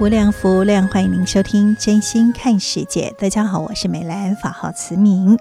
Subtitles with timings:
[0.00, 3.14] 无量福无量，欢迎您收听《真心看世界》。
[3.20, 5.38] 大家好，我是美兰，法号慈明。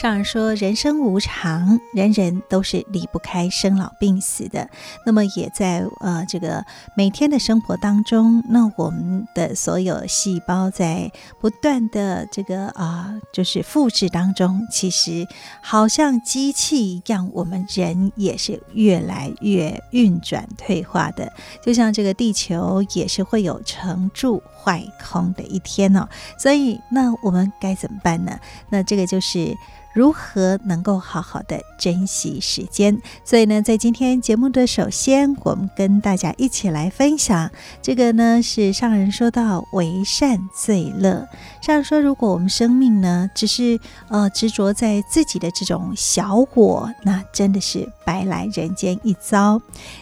[0.00, 4.70] 上人说，人生无常，人人都是离不开生老病死的。
[5.04, 6.64] 那么，也在呃这个
[6.96, 15.26] 每天的生活当中，那我们的所有细胞在不断的这个啊、就是复制当中，其实
[15.60, 21.32] 好像机器一样，我们人也是越来越运转退化的。
[21.60, 23.95] 就像这个地球也是会有成。
[23.96, 26.06] 成住坏空的一天呢，
[26.38, 28.38] 所以那我们该怎么办呢？
[28.68, 29.56] 那这个就是。
[29.96, 33.00] 如何能够好好的珍惜时间？
[33.24, 41.26] 所以呢，在今天节目的首先，我们跟大家一起来分享这个呢，是上人说到为善最乐。
[41.62, 49.58] 上人说，如果我们生命呢，只是呃执着在自己的这种小我，那真的是白来人间一遭。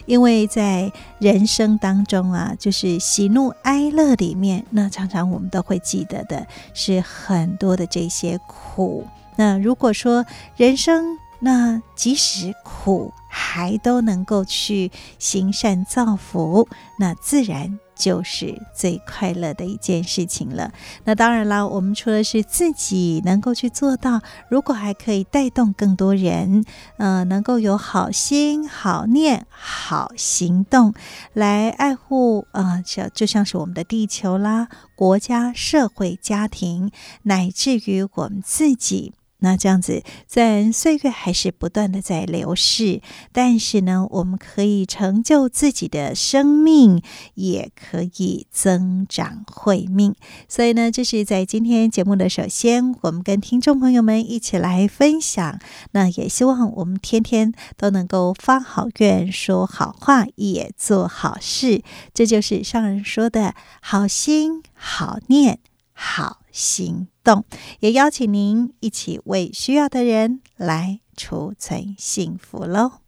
[0.07, 9.07] 因为在人生当中啊，就是喜怒哀乐里面，那常常我们都会记得的是很多的这些苦。
[9.37, 10.25] 那如果说
[10.57, 16.69] 人生，那即使苦，还都能够去行善造福，
[16.99, 20.73] 那自然就是最快乐的一件事情了。
[21.05, 26.65] 那当然啦，我们除了是自己能够去做到，如果还可以带动更多人，
[26.97, 30.95] 呃，能够有好心、好念、好行动
[31.35, 36.91] 来爱护，呃，就就像是我们的地球啦、国家、社会、家庭，
[37.25, 39.13] 乃至于我们自己。
[39.45, 47.03] 那这样子，虽然岁月还是不断的在流逝，但是呢，我们可以成就自己的生命，
[47.35, 50.15] 也可以增长慧命。
[50.49, 55.61] 所以呢，这是在今天节目的首先，我们跟听众朋友们一起来分享。
[55.93, 61.83] 那也希望我们天天都能够发好愿、说好话、也做好事。
[62.15, 65.59] 这就是上人说的好心、好念、
[65.93, 67.45] 好行动，
[67.81, 73.01] 也邀请您一起为需要的人来储存幸福喽。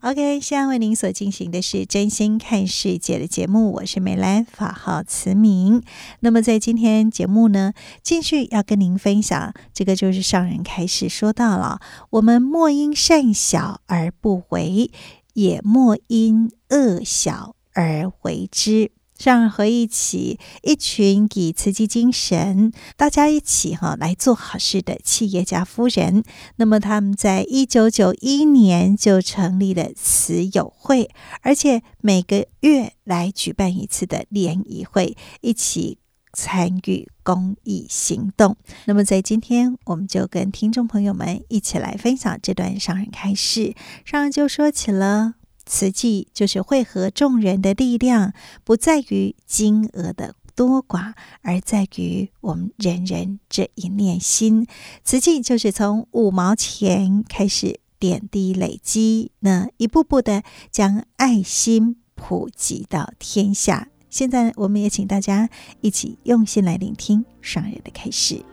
[0.00, 5.80] OK，现在为您所进行的是真心看世界的节目，我是美兰，法号慈明。
[6.20, 7.72] 那么在今天节目呢，
[8.02, 11.80] 继续要跟您分享，这个就是上人开始说到了，
[12.10, 14.90] 我们莫因善小而不为，
[15.34, 18.90] 也莫因恶小而为之。
[19.22, 26.24] 让人合一起一群以慈济精神，大家一起哈来做好事的企业家夫人。
[26.56, 31.10] 那么他们在一九九一年就成立了慈友会，
[31.42, 35.98] 而且每个月来举办一次的联谊会，一起
[36.32, 38.56] 参与公益行动。
[38.86, 43.74] 那么在今天，我们就跟听众朋友们一起来分享这段上人开示。
[44.04, 45.39] 上人就说起了。
[45.70, 54.66] 慈济就是汇合众人的力量，不在于金额的多寡，而在于我们人人这一念心。
[55.04, 60.42] 慈济就是从五毛钱开始点滴累积，那一步步的
[60.72, 63.88] 将爱心普及到天下。
[64.10, 65.48] 现在，我们也请大家
[65.80, 68.44] 一起用心来聆听上人的开始。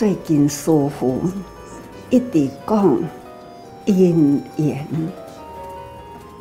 [0.00, 1.20] 最近师父
[2.08, 2.98] 一直讲
[3.84, 4.86] 因缘，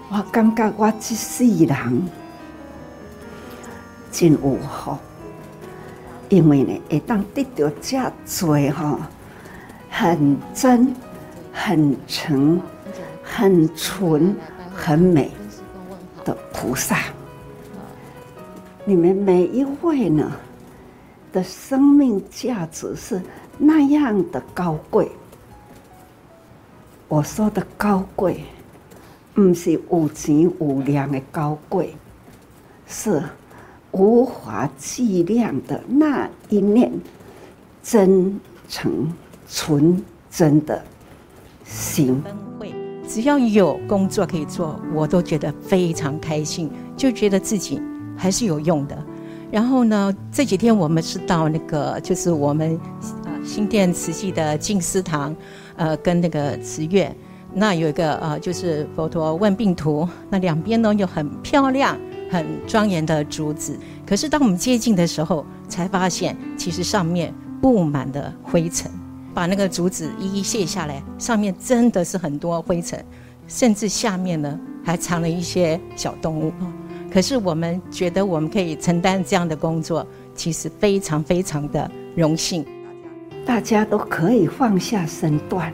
[0.09, 2.07] 我感觉我这世人
[4.09, 4.97] 真有福，
[6.29, 8.97] 因为呢，会当得到这最哈，
[9.89, 10.95] 很真、
[11.51, 12.61] 很诚、
[13.21, 14.33] 很纯、
[14.73, 15.29] 很美
[16.23, 16.97] 的菩萨。
[18.85, 20.31] 你们每一位呢
[21.33, 23.21] 的生命价值是
[23.59, 25.11] 那样的高贵。
[27.07, 28.44] 我说的高贵，
[29.35, 31.94] 不是有钱有量的高贵，
[32.88, 33.21] 是
[33.91, 36.91] 无法计量的那一念
[37.83, 39.13] 真诚
[39.47, 40.81] 纯真的
[41.63, 42.23] 心。
[43.07, 47.79] 只要有工作可以做，我都觉得非常开心，就觉得自己。
[48.21, 49.01] 还是有用的。
[49.50, 52.77] 然后呢，这几天我们是到那个，就是我们
[53.50, 55.36] 新店慈济的静思堂，
[55.75, 57.12] 呃，跟那个慈月，
[57.51, 62.00] 那有一个呃，就是佛陀问病图，那两边呢有很漂亮、
[62.30, 63.75] 很庄严的竹子。
[64.06, 68.92] 可是当我们接近的时候，才发现其实上面布满了灰尘。
[69.34, 73.04] 把那个竹子一一卸下来，上面真的是很多灰尘，
[73.48, 76.54] 甚至下面呢还藏了一些小动物。
[77.12, 80.06] 可是我们觉得我们可以承担这样的工作，
[80.36, 82.63] 其实非常非常的荣幸。
[83.50, 85.74] 大家都可以放下身段，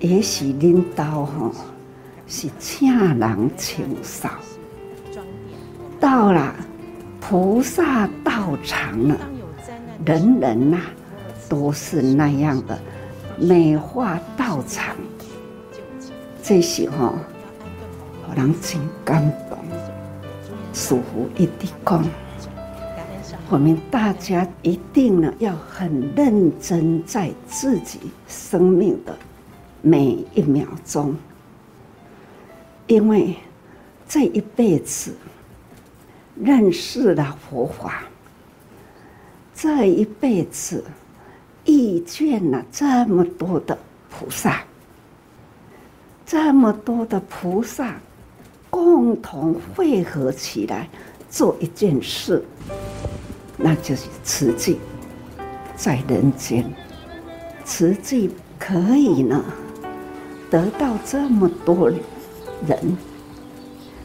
[0.00, 1.54] 也许领导吼
[2.26, 4.28] 是请人清扫，
[6.00, 6.52] 到了
[7.20, 9.16] 菩萨道场了，
[10.04, 10.80] 人人呐
[11.48, 12.76] 都是那样的
[13.38, 14.96] 美化道场，
[16.42, 17.14] 这时候
[18.34, 19.56] 让人真感动。
[20.72, 22.04] 师父一直讲，
[23.50, 29.16] 我们大家一定呢要很认真在自己生命的
[29.82, 31.14] 每一秒钟，
[32.86, 33.36] 因为
[34.08, 35.14] 这一辈子
[36.34, 38.04] 认识了佛法，
[39.54, 40.82] 这一辈子
[41.66, 43.78] 遇见了这么多的
[44.10, 44.64] 菩萨，
[46.24, 47.94] 这么多的菩萨。
[48.70, 50.88] 共同汇合起来
[51.30, 52.44] 做一件事，
[53.56, 54.78] 那就是慈济
[55.76, 56.64] 在人间。
[57.64, 59.44] 慈济可以呢
[60.50, 61.90] 得到这么多
[62.66, 62.98] 人，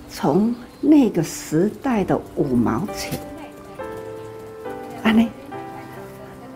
[0.10, 3.19] 从那个时代的五毛钱，
[5.04, 5.28] 啊呢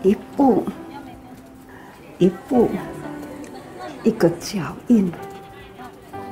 [0.02, 0.64] 一步
[2.18, 2.68] 一步
[4.02, 5.12] 一个脚印。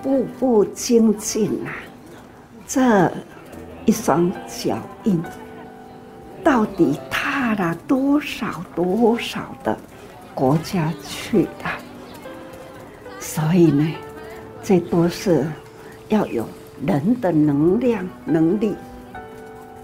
[0.02, 1.70] 步步精进啊！
[2.66, 3.08] 这
[3.84, 5.22] 一双脚印，
[6.44, 9.78] 到底踏了多少多少的
[10.34, 11.70] 国家去了？
[13.20, 13.86] 所以呢，
[14.62, 15.46] 这都是
[16.08, 16.46] 要有
[16.84, 18.74] 人的能量、能力，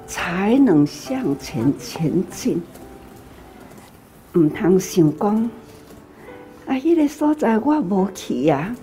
[0.07, 2.61] 才能向前前进。
[4.35, 5.51] 唔通想讲，
[6.67, 8.75] 啊，迄个所在我无去呀。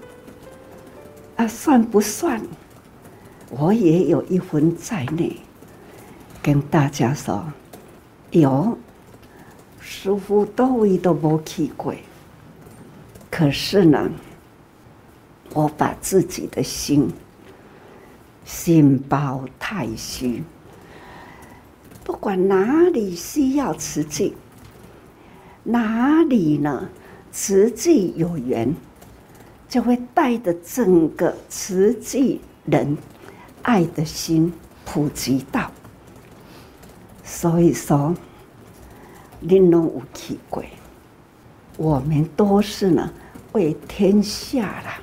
[1.36, 2.42] 啊，算不算？
[3.50, 5.36] 我也有一份在内。
[6.42, 7.44] 跟大家说，
[8.40, 8.78] 有
[9.80, 11.94] 师父到位都没去过。
[13.32, 14.10] 可是呢，
[15.54, 17.12] 我把自己的心
[18.46, 20.44] 心包太虚。
[22.04, 24.36] 不管哪里需要慈济，
[25.64, 26.90] 哪里呢，
[27.32, 28.74] 慈济有缘。
[29.68, 32.98] 就会带着整个慈济人
[33.64, 34.54] 爱的心
[34.86, 35.70] 普及到，
[37.28, 38.14] 所以说，
[39.42, 40.64] 玲珑无奇怪，
[41.76, 43.12] 我们都是呢
[43.54, 45.00] 为天下啦，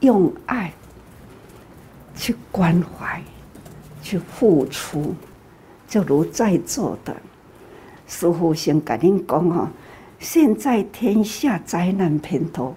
[0.00, 0.72] 用爱
[2.16, 3.22] 去关怀，
[4.02, 5.14] 去付出，
[5.86, 7.14] 就如在座的
[8.06, 9.68] 师父先跟您讲哦，
[10.18, 12.74] 现在天下灾难频多。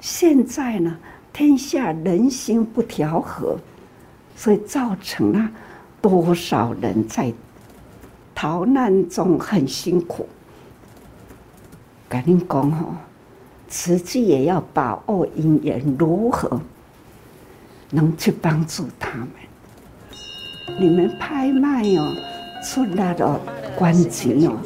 [0.00, 0.96] 现在呢，
[1.32, 3.58] 天下人心不调和，
[4.36, 5.50] 所以造成了
[6.02, 7.32] 多少人在
[8.34, 10.28] 逃难中很辛苦。
[12.08, 12.96] 赶紧讲哦，
[13.68, 16.60] 慈济也要把握因缘，如何
[17.90, 19.28] 能去帮助他们？
[20.78, 22.14] 你们拍卖哦，
[22.62, 23.40] 出来的
[23.76, 24.58] 关钱哦，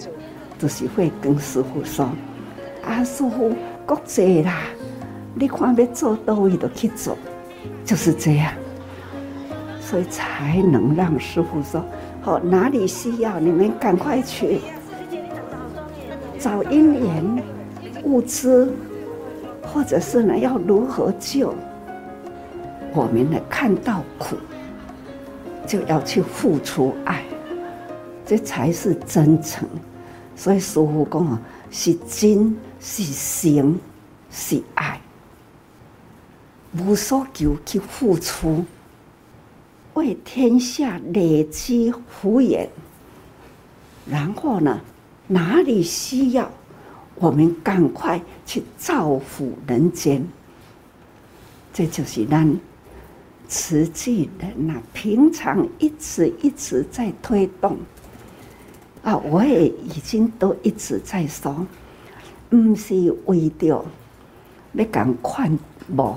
[0.59, 2.09] 就是会跟师傅说
[2.83, 3.55] ：“啊，师傅，
[3.87, 4.63] 国际啦。”
[5.39, 7.17] 你看要做到位都去做，
[7.85, 8.53] 就是这样，
[9.89, 11.81] 所以才能让师傅说：
[12.21, 14.59] 好，哪里需要你们赶快去
[16.41, 17.45] 找因缘、
[18.03, 18.75] 物资，
[19.63, 21.55] 或者是呢要如何救？
[22.93, 24.35] 我们呢看到苦，
[25.65, 27.23] 就要去付出爱，
[28.27, 29.69] 这才是真诚。
[30.35, 31.41] 所以师傅讲啊，
[31.71, 33.79] 是真，是行，
[34.33, 35.01] 是爱，
[36.77, 38.65] 无所求去付出，
[39.97, 42.69] 为天下累积福缘。
[44.09, 44.79] 然后呢，
[45.27, 46.51] 哪里需要，
[47.15, 50.23] 我们赶快去造福人间。
[51.73, 52.61] 这就是咱
[53.49, 57.79] 慈济人呐、啊，平常一直一直在推动。
[59.03, 61.67] 啊，我也已经都一直在说，
[62.51, 63.83] 不是为着
[64.75, 65.51] 要赶快
[65.89, 66.15] 无，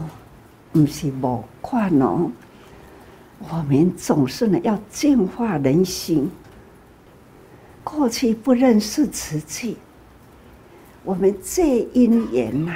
[0.74, 2.30] 不是无款哦。
[3.40, 6.30] 我们总是呢要净化人心。
[7.84, 9.78] 过去不认识瓷器，
[11.04, 12.76] 我们这因缘呐，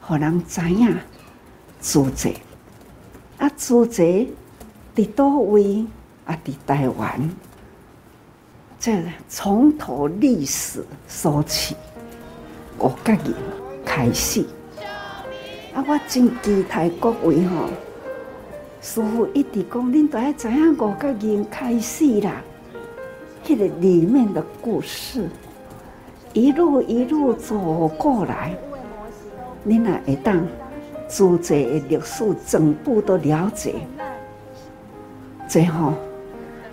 [0.00, 0.96] 可能知影
[1.80, 2.38] 祖籍
[3.38, 4.34] 啊，祖籍
[4.96, 5.86] 伫倒位
[6.24, 7.30] 啊，伫台湾。
[8.80, 11.76] 这从头历史说起，
[12.78, 13.22] 我个人
[13.84, 14.44] 开始
[15.74, 17.68] 啊，我真期待各位吼，
[18.80, 22.42] 师父一直讲，恁都要知影我个人开始啦。
[23.44, 25.28] 这个里面的故事，
[26.32, 28.56] 一路一路走过来，
[29.64, 30.46] 你那会当
[31.08, 33.74] 祖籍的历史整部都了解，
[35.46, 35.92] 最后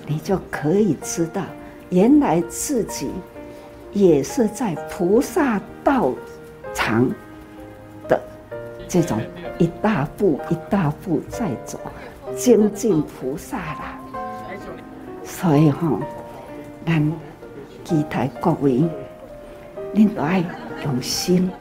[0.05, 1.41] 你就可以知道，
[1.89, 3.09] 原来自己
[3.91, 6.13] 也是在菩萨道
[6.73, 7.09] 场
[8.87, 9.19] 这种
[9.57, 11.79] 一大步一大步在走，
[12.35, 13.99] 精进菩萨啦。
[15.23, 15.99] 所以哈。
[16.85, 17.11] 咱
[17.83, 18.81] 期待各位，
[19.93, 20.41] 恁都爱
[20.85, 21.51] 用心。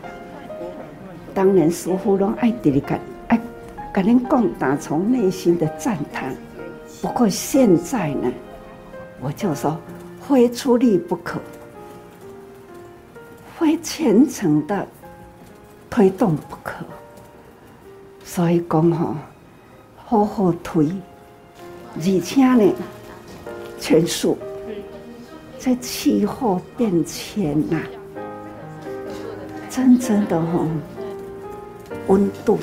[1.35, 3.37] 当然，师父拢爱直直甲爱
[3.93, 6.33] 甲恁讲，打从内心的赞叹。
[7.03, 8.33] 不过现在呢，
[9.21, 9.77] 我就说，
[10.21, 11.41] 非出力不可，
[13.59, 14.87] 非虔诚的
[15.91, 16.85] 推动不可。
[18.29, 19.15] 所以讲吼，
[20.05, 20.91] 好好推，
[21.95, 22.75] 而且呢，
[23.81, 24.37] 全数。
[25.59, 27.81] 在气候变迁呐、
[29.71, 30.67] 真正的吼
[32.09, 32.59] 温度，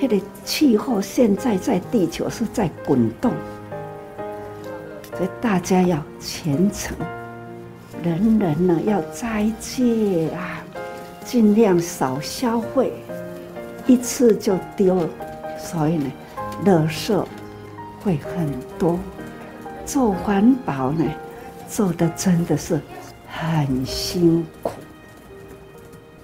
[0.00, 3.30] 那个气候现在在地球是在滚动，
[5.16, 6.96] 所以大家要虔诚，
[8.02, 10.64] 人人呢要斋戒啊，
[11.24, 12.92] 尽量少消费，
[13.88, 15.08] 一次就丢，
[15.58, 16.12] 所以呢，
[16.64, 17.24] 垃圾
[18.00, 18.96] 会很多，
[19.84, 21.04] 做环保呢。
[21.68, 22.80] 做的真的是
[23.26, 24.72] 很辛苦，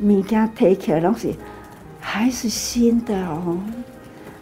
[0.00, 1.36] 物件提起来东西
[2.00, 3.58] 还是新的哦，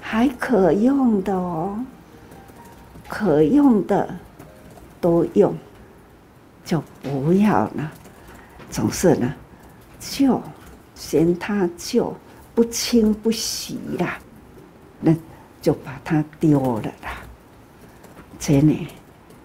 [0.00, 1.76] 还可用的哦，
[3.08, 4.14] 可用的
[5.00, 5.52] 都用，
[6.64, 7.90] 就不要了。
[8.70, 9.34] 总是呢，
[9.98, 10.40] 旧
[10.94, 12.14] 嫌它旧，
[12.54, 14.18] 不清不洗啦，
[15.00, 15.14] 那
[15.60, 17.18] 就把它丢了啦。
[18.38, 18.88] 这里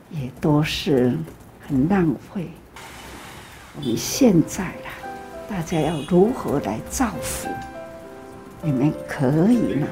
[0.10, 1.18] 也都是。
[1.70, 2.48] 很浪费。
[3.76, 4.94] 我们现在啦，
[5.50, 7.50] 大家要如何来造福？
[8.62, 9.86] 你们可以呢，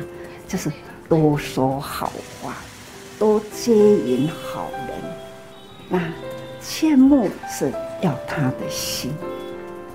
[0.47, 0.71] 就是
[1.09, 2.55] 多说好话，
[3.19, 4.89] 多接引好人。
[5.89, 5.99] 那
[6.61, 9.13] 切莫是要他的心，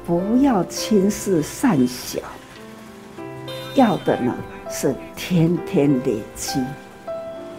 [0.05, 2.21] 不要轻视善小。
[3.75, 4.35] 要的呢
[4.71, 6.61] 是天天累积，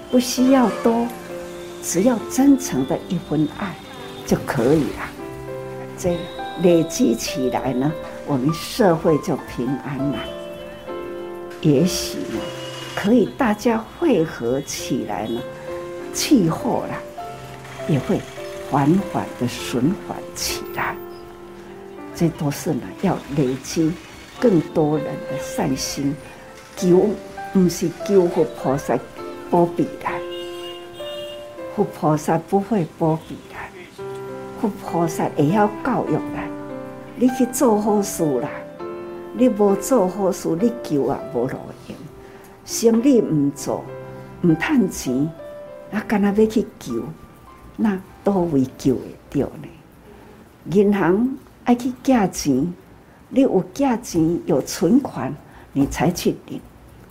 [0.10, 1.08] 不需要多，
[1.84, 3.74] 只要真诚的一份爱。
[4.24, 5.10] 就可以了，
[5.98, 6.16] 这
[6.62, 7.92] 累积起来呢，
[8.26, 10.20] 我们社会就平安了。
[11.60, 12.40] 也许呢，
[12.96, 15.42] 可以大家汇合起来呢，
[16.14, 16.96] 气候啦
[17.90, 18.22] 也会
[18.70, 20.96] 缓缓的循环起来。
[22.16, 23.92] 这都是呢，要累积
[24.42, 26.16] 更多人的善心，
[26.76, 27.12] 求
[27.54, 28.98] 不是求佛菩萨
[29.52, 30.10] 保庇的，
[31.76, 33.36] 佛菩萨不会保庇。
[34.60, 36.44] 佛菩萨也要教育啦，
[37.16, 38.50] 你去做好事啦，
[39.36, 41.58] 你无做好事，你求也无路
[41.88, 41.98] 用。
[42.66, 43.84] 生意唔做，
[44.42, 45.30] 唔赚钱，
[45.92, 47.04] 啊，干那要去求，
[47.76, 49.68] 那多为求会到呢？
[50.72, 52.74] 银行爱去借钱，
[53.34, 55.34] 你有价钱有存款，
[55.72, 56.60] 你才去领，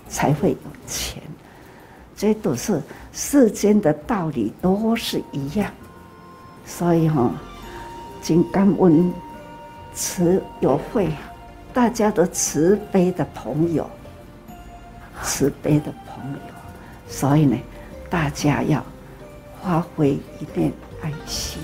[0.07, 1.23] 才会有钱。
[2.15, 5.73] 这都是世间的道理，都是一样。
[6.67, 7.33] 所以哈，
[8.23, 9.11] 真感恩
[9.95, 11.11] 慈有会，
[11.73, 13.89] 大家都慈悲的朋友，
[15.23, 16.39] 慈悲的朋友，
[17.09, 17.57] 所以呢，
[18.11, 18.85] 大家要
[19.63, 20.71] 发挥一点
[21.03, 21.63] 爱心。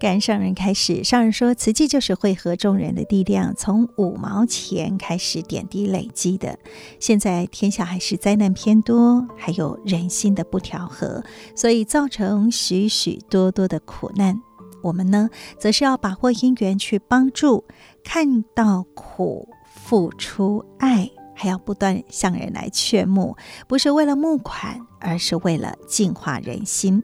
[0.00, 6.58] 感恩上人开始，上人说：“慈济就是汇合众人的力量，从五毛钱开始点滴累积的。
[6.98, 11.22] 现在天下还是灾难偏多，还有人心的不调和，
[11.54, 14.40] 所以造成许许多多的苦难。
[14.82, 15.28] 我们呢，
[15.58, 17.64] 则是要把握因缘去帮助，
[18.02, 23.34] 看到苦付出爱，还要不断向人来劝募，
[23.66, 27.02] 不是为了募款，而是为了净化人心。”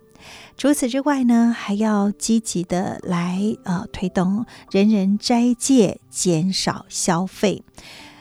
[0.58, 7.64] 除此之外呢，还要积极的来呃推动人人斋戒，减少消费，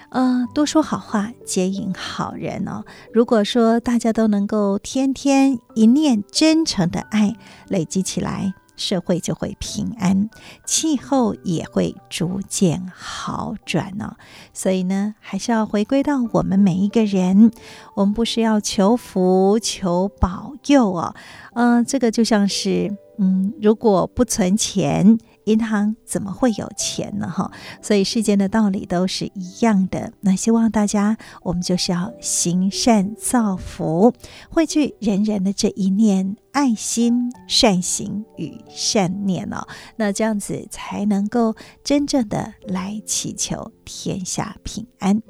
[0.10, 2.86] 呃多说好话，接引好人哦。
[3.12, 7.36] 如果说大家都能够天天一念真诚的爱
[7.68, 8.54] 累积起来。
[8.76, 10.30] 社会就会平安，
[10.66, 14.16] 气候也会逐渐好转呢、
[14.54, 17.52] 所以呢，还是要回归到我们每一个人，
[17.96, 21.16] 我们不是要求福、求保佑哦。
[21.54, 25.18] 嗯、这个就像是，嗯，如果不存钱。
[25.46, 27.30] 银行怎么会有钱呢？
[27.30, 30.12] 哈，所以世间的道理都是一样的。
[30.22, 34.14] 那希望大家，我们就是要行善造福，
[34.50, 39.68] 汇聚人人的这一念爱心、善行与善念哦。
[39.96, 45.22] 那这样子才能够真正的来祈求天下平安。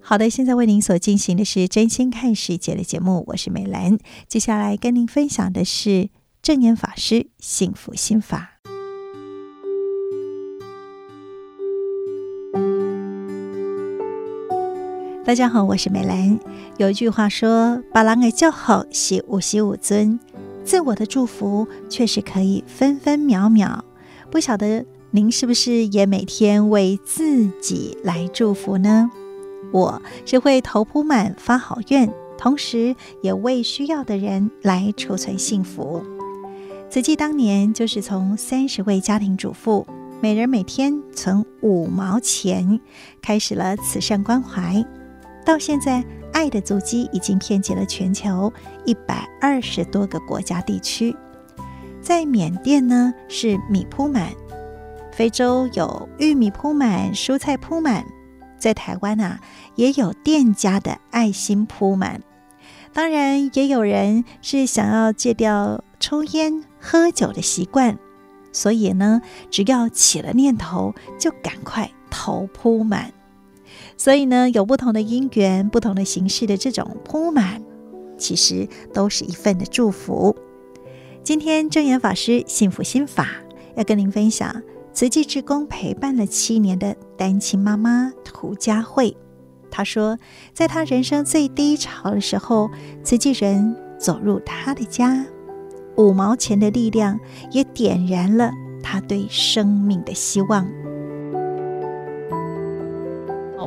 [0.00, 3.98] 好的，现在为您所进行的是真心看世界的节目，我是美兰。
[4.28, 6.08] 接下来跟您分享的是
[6.40, 8.59] 正念法师幸福心法。
[15.22, 16.40] 大家好，我是美兰。
[16.78, 20.18] 有一句话说：“把狼给叫好，是五十五尊；
[20.64, 23.84] 自我的祝福却是可以分分秒秒。”
[24.32, 29.10] 不晓得您是不是也每天为自己来祝福呢？
[29.72, 36.02] 我是会头铺满发好愿，同时也为需要的人来储存幸福。
[36.88, 39.86] 慈济当年就是从三十位家庭主妇，
[40.22, 42.80] 每人每天存五毛钱，
[43.20, 44.82] 开始了慈善关怀。
[45.50, 48.52] 到现在，爱的足迹已经遍及了全球
[48.84, 51.12] 一百二十多个国家地区。
[52.00, 54.28] 在缅甸呢，是米铺满；
[55.10, 58.04] 非洲有玉米铺满、蔬菜铺满；
[58.60, 59.40] 在台湾啊，
[59.74, 62.22] 也有店家的爱心铺满。
[62.92, 67.98] 当然，也有人是想要戒掉抽烟喝酒的习惯，
[68.52, 73.12] 所以呢，只要起了念头，就赶快头铺满。
[74.00, 77.62] 所以呢，有不同的因缘、不同的形式的这种铺满，
[78.16, 80.34] 其实都是一份的祝福。
[81.22, 83.28] 今天正言法师幸福心法
[83.76, 84.62] 要跟您分享，
[84.94, 89.14] 慈济志工陪伴了七年的单亲妈妈涂佳慧。
[89.70, 90.16] 她说，
[90.54, 92.70] 在她人生最低潮的时候，
[93.04, 95.26] 慈济人走入她的家，
[95.98, 98.50] 五毛钱的力量也点燃了
[98.82, 100.66] 她对生命的希望。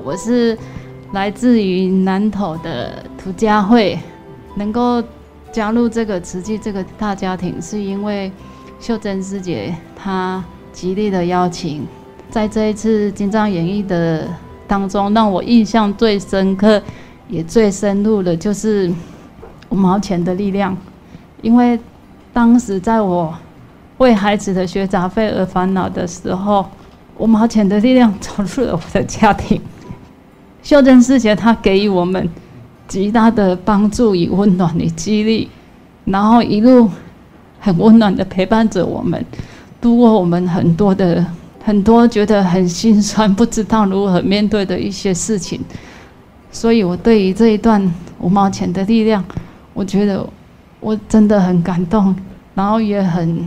[0.03, 0.57] 我是
[1.13, 3.97] 来自于南投的涂佳慧，
[4.55, 5.01] 能够
[5.51, 8.29] 加入这个慈济这个大家庭，是因为
[8.81, 11.87] 秀珍师姐她极力的邀请，
[12.29, 14.27] 在这一次金藏演绎的
[14.67, 16.81] 当中，让我印象最深刻
[17.29, 18.91] 也最深入的，就是
[19.69, 20.75] 五毛钱的力量。
[21.41, 21.79] 因为
[22.33, 23.33] 当时在我
[23.99, 26.65] 为孩子的学杂费而烦恼的时候，
[27.19, 29.61] 五毛钱的力量 走入了我的家庭。
[30.63, 32.27] 秀珍师姐，她给予我们
[32.87, 35.49] 极大的帮助与温暖与激励，
[36.05, 36.89] 然后一路
[37.59, 39.23] 很温暖的陪伴着我们，
[39.81, 41.25] 度过我们很多的
[41.63, 45.59] 很多觉得很心酸、不知道如何面对的一些事情。
[46.49, 49.23] 所以，我对于这一段五毛钱的力量，
[49.73, 50.25] 我觉得
[50.79, 52.15] 我真的很感动，
[52.55, 53.45] 然后也很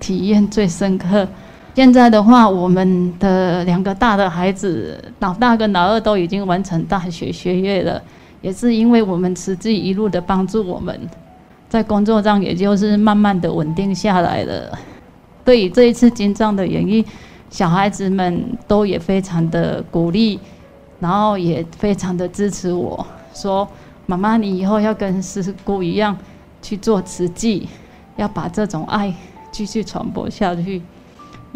[0.00, 1.28] 体验最深刻。
[1.76, 8.02] 现在的话，我们的两个大的孩子，老大跟老二都已经完成大学学业了，
[8.40, 10.98] 也是因为我们慈济一路的帮助，我们
[11.68, 14.72] 在工作上也就是慢慢的稳定下来了。
[15.44, 17.04] 对于这一次经藏的演绎，
[17.50, 20.40] 小孩子们都也非常的鼓励，
[20.98, 23.68] 然后也非常的支持我，说
[24.06, 26.16] 妈妈，你以后要跟师姑一样
[26.62, 27.68] 去做慈济，
[28.16, 29.12] 要把这种爱
[29.52, 30.80] 继续传播下去。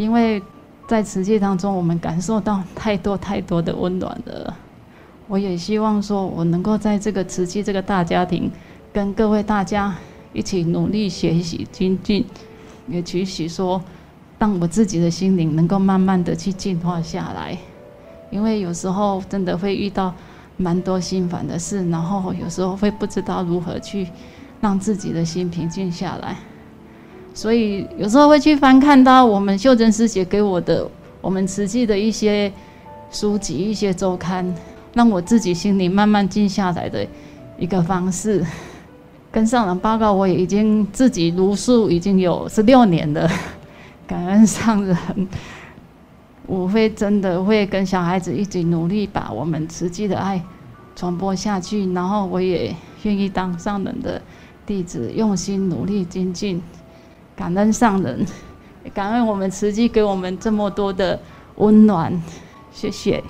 [0.00, 0.42] 因为
[0.86, 4.56] 在慈济当中，我们感受到太多太多的温暖了。
[5.28, 8.50] 我也希望说，我能够在这个慈济这个大家庭，
[8.94, 9.94] 跟各位大家
[10.32, 12.24] 一起努力学习精进，
[12.88, 13.78] 也期许说，
[14.38, 17.58] 让我自己的心灵能够慢慢的去净化下来，
[18.30, 20.14] 因为有时候真的会遇到
[20.56, 24.08] 蛮多心烦的事，然后有时候会不知道如何去
[24.62, 26.38] 让自己的心平静下来，
[27.40, 30.86] 所以有时候会去翻看到我们秀珍师姐给我的
[31.22, 32.52] 我们慈济的一些
[33.10, 34.54] 书籍、一些周刊，
[34.92, 37.06] 让我自己心里慢慢静下来的
[37.58, 38.44] 一个方式。
[39.32, 43.26] 跟上人报告，我也已经自己如数已经有十六年了，
[44.06, 44.94] 感恩上人，
[46.46, 50.38] 我会真的会跟小孩子一起努力，把我们慈济的爱
[50.94, 54.20] 传播下去，然后我也愿意当上人的
[54.66, 56.62] 弟子，用心努力精进，
[57.40, 58.26] 感恩上人，
[58.92, 61.18] 感恩我们慈济给我们这么多的
[61.56, 62.22] 温暖，
[62.70, 63.24] 谢谢。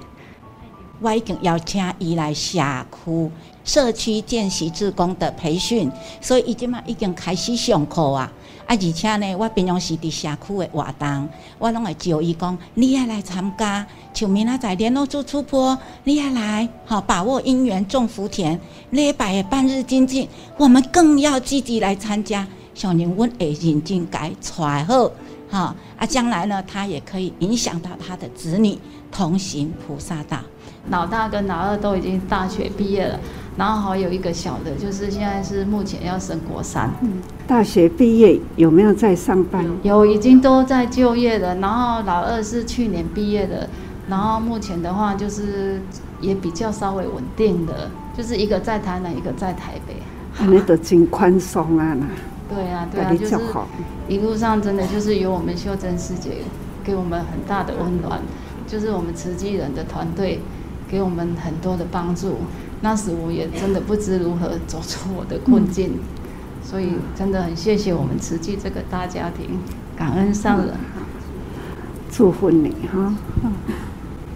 [1.01, 3.31] 我已经邀请伊来社区
[3.63, 5.89] 社区见习志工的培训，
[6.21, 8.33] 所以伊即马已经开始上课啊！
[8.67, 11.29] 啊，而且呢，我平常时伫社区的活动，
[11.61, 18.59] 我拢会招伊讲，你也来参加，像明仔载联络处出坡，你也来，好把握因缘种福田，
[18.91, 22.45] 礼拜的半日精进，我们更要积极来参加。
[22.75, 25.11] 小宁，阮会认真改揣好，
[25.51, 28.79] 哈啊，将来呢，他也可以影响到他的子女
[29.11, 30.39] 同行菩萨道。
[30.89, 33.21] 老大跟老二都已经大学毕业了，
[33.57, 36.91] 然后还有一个小的，就是现在是目前要升国三。
[37.03, 39.63] 嗯，大学毕业有没有在上班？
[39.83, 41.55] 有，已经都在就业了。
[41.57, 43.69] 然后老二是去年毕业的，
[44.09, 45.83] 然后目前的话就是
[46.21, 49.97] 也比较稍微稳定的，就是一个在台南，一个在台北。
[50.47, 51.95] 那都真宽松啊！
[52.51, 53.39] 对啊，对啊，就是
[54.09, 56.43] 一路上真的就是有我们秀珍师姐
[56.85, 58.21] 给我们很大的温暖，
[58.67, 60.41] 就是我们慈济人的团队。
[60.91, 62.39] 给我们很多的帮助，
[62.81, 66.01] 那时我也真的不知如何走出我的困境，嗯、
[66.65, 69.61] 所以真的很谢谢我们慈济这个大家庭，
[69.97, 70.75] 感恩上人，
[72.11, 73.15] 祝福你哈。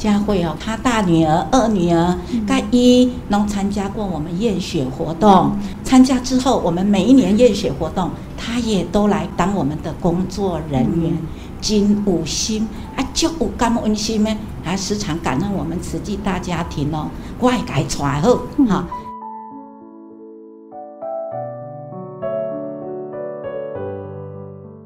[0.04, 2.14] 佳慧哦，她大女儿、二女儿，
[2.46, 11.16] 该一能参加过我们验血活动，参加之后，我们每一年验血活动，她也都来当我们的工作人员。
[11.58, 17.08] 真有心啊，足有感恩心呢，还时常感恩我们慈济大家庭哦，
[17.40, 18.38] 我会给传好
[18.68, 18.86] 哈。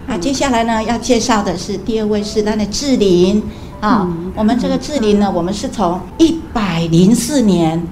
[0.07, 3.43] 啊，接下来呢，要介绍的是第二位是他的志玲
[3.81, 4.07] 啊。
[4.09, 7.87] 嗯、我们这个志玲呢，我们是从一百零四年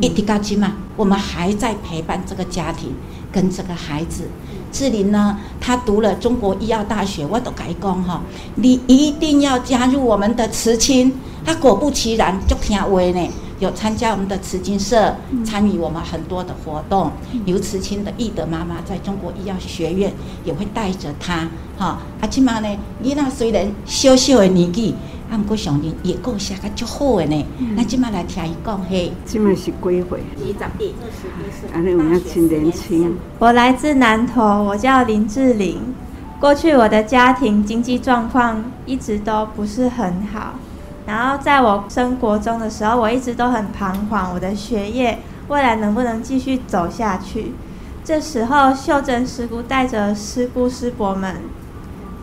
[0.00, 2.92] 一直到今嘛，我们还在陪伴这个家庭
[3.32, 4.28] 跟这个孩子。
[4.72, 8.20] 志玲呢，她读了中国医药大学，我都改讲哈，
[8.56, 11.12] 你一定要加入我们的慈青。
[11.44, 17.10] 她果不其然，就听话呢，有参加我们的慈青社，参与我们很多的活动。
[17.46, 20.12] 刘慈青的懿德妈妈在中国医药学院
[20.44, 21.98] 也会带着她，哈。
[22.20, 22.68] 啊，起码呢，
[23.02, 24.94] 伊那虽然小小的年纪。
[25.28, 27.46] 啊，毋过上人也够写个足好诶呢。
[27.74, 30.02] 那今麦来听伊讲嘿，今麦是几岁？
[30.02, 30.94] 二十一，
[31.74, 33.16] 安尼有影真年轻。
[33.40, 35.94] 我来自南投，我叫林志玲。
[36.38, 40.54] 过去我的家庭经济状况一直都不是很好，
[41.06, 47.52] 然后在我升国中的时候，我一直都很彷徨，我的学业未来能不能继续走下去？
[48.04, 51.34] 这时候秀珍师姑带着师姑师伯们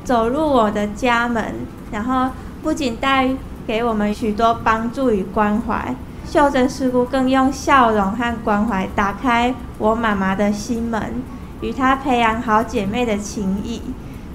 [0.05, 1.53] 走入我的家门，
[1.91, 2.29] 然后。
[2.63, 3.29] 不仅带
[3.67, 5.93] 给我们许多帮助与关怀，
[6.25, 11.21] 秀珍师姑更用笑容和关怀打开我妈妈的心门，
[11.59, 13.81] 与她培养好姐妹的情谊。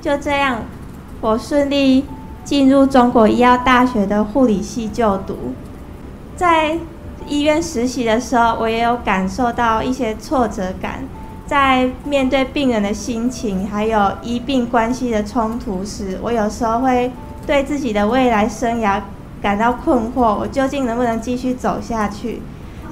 [0.03, 0.59] 就这样，
[1.23, 2.05] 我顺利
[2.45, 5.55] 进入中国医药大学的护理系就读。
[6.37, 6.77] 在
[7.27, 11.01] 医院实习的时候，我也有感受到一些挫折感，
[11.47, 17.11] 在面对病人的心情，还有医病关系的冲突时，我有时候会。
[17.49, 19.01] 对自己的未来生涯
[19.41, 22.43] 感到困惑，我究竟能不能继续走下去？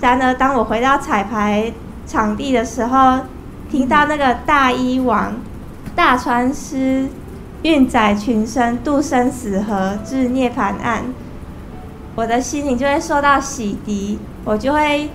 [0.00, 1.70] 然而，当我回到彩排
[2.06, 3.18] 场地的时候，
[3.70, 5.34] 听到那个大医王、
[5.94, 7.06] 大传师
[7.64, 11.02] 运载群生渡生死河至涅槃岸，
[12.14, 15.10] 我的心灵就会受到洗涤，我就会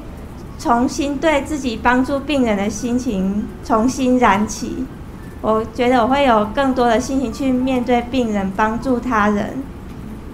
[0.59, 4.85] 重新对自己帮助病人的心情重新燃起。
[5.41, 9.63] 我觉得我会有更多的信心去面对病人，帮助他人。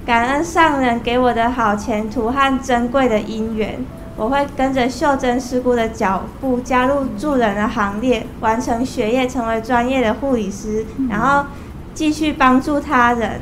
[0.06, 3.80] 感恩上人给我的好前途和珍贵的姻缘，
[4.16, 11.46] 我会跟着秀珍师姑的脚步，加入助人的行列，完成学业，成为专业的护理师，然后
[11.94, 13.42] 继续帮助他人。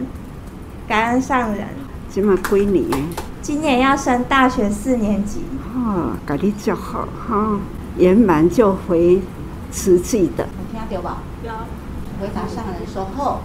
[0.87, 1.65] 感恩上人。
[2.09, 2.85] 今嘛几年？
[3.41, 5.41] 今年要升大学四年级。
[5.75, 7.59] 哦，家里就好哈。
[7.97, 9.21] 圆满就回
[9.71, 10.43] 慈济的。
[10.45, 11.17] 有听到吧？
[11.45, 11.51] 有。
[12.19, 13.39] 回答上人说后。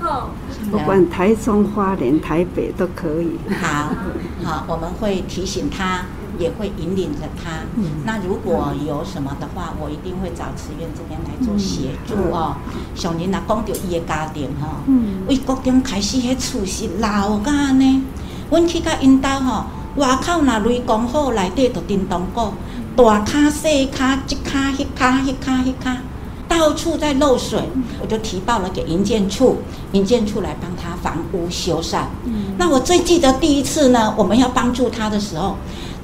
[0.00, 0.30] 后。
[0.70, 3.38] 不管台中、花莲、台北都可以。
[3.60, 3.90] 好，
[4.44, 6.02] 好，我们会提醒他。
[6.38, 7.50] 也会引领着他。
[7.76, 12.56] 嗯、那如果有什么的话，我一定会找慈院这边来做协助哦。
[12.94, 14.82] 小林啊，讲到伊的家庭哈，
[15.28, 18.02] 为国中开始迄厝是老家呢。
[18.50, 19.64] 阮去到因兜吼，
[19.96, 22.52] 外口那雷公好，内底就叮当鼓，
[22.94, 25.96] 大卡细卡，一卡一卡一卡一卡，
[26.48, 27.60] 到处在漏水。
[28.00, 29.56] 我就提报了给营建处，
[29.92, 32.04] 营建处来帮他房屋修缮。
[32.24, 35.56] 嗯、那我最记得第一次呢，我们要帮助他的时候。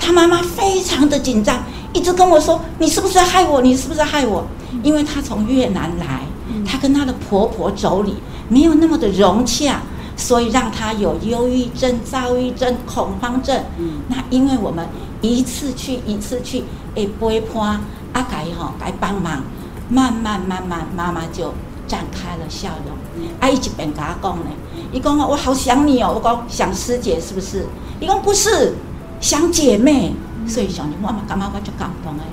[0.04, 3.62] 他妈妈非常的紧张，一直跟我说：“你是不是害我？
[3.62, 4.44] 你是不是害我？”
[4.82, 6.22] 因为她从越南来，
[6.66, 8.14] 她跟她的婆婆妯娌
[8.48, 9.80] 没有那么的融洽，
[10.16, 13.62] 所以让他有忧郁症、躁郁症、恐慌症。
[14.08, 14.84] 那因为我们
[15.20, 16.64] 一次去一次去，
[16.96, 17.80] 哎，陪伴
[18.12, 19.44] 阿改哈，该帮忙，
[19.92, 21.52] 慢慢慢慢，妈妈就
[21.86, 22.96] 展开了笑容。
[23.40, 24.46] 阿姨一边跟他讲呢，
[24.90, 27.66] 伊讲我好想你哦，我讲想师姐是不是？
[28.00, 28.74] 伊讲不是。
[29.20, 30.12] 想姐妹，
[30.48, 32.24] 所以想你妈妈干嘛我就感动哎，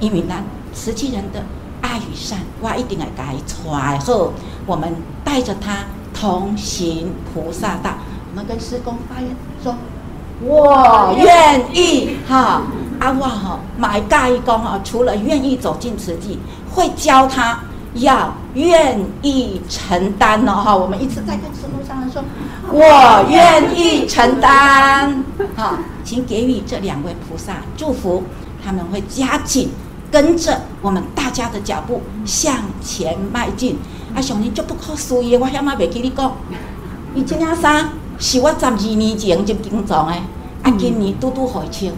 [0.00, 0.42] 因为咱
[0.74, 1.40] 慈济人的
[1.80, 4.32] 爱与善，我一定要改传后，
[4.66, 7.90] 我们带着他同行菩萨道。
[8.30, 9.76] 我们跟师公发愿说，
[10.40, 12.62] 我愿意哈，
[13.02, 16.38] 阿哇哈买盖一公哈，除了愿意走进慈济，
[16.72, 17.58] 会教他
[17.94, 20.76] 要愿意承担哦哈。
[20.76, 22.22] 我们一直在跟师父上说，
[22.70, 25.24] 我愿意承担
[25.56, 25.80] 哈。
[26.04, 28.22] 请给予这两位菩萨祝福，
[28.64, 29.70] 他们会加紧
[30.08, 33.76] 跟着我们大家的脚步向前迈进。
[34.14, 36.32] 啊，上年就不可思议，我还没给你讲，
[37.14, 37.88] 你这件衫
[38.20, 40.12] 是我十二年前就定做的，
[40.62, 41.92] 啊，今年拄拄回穿。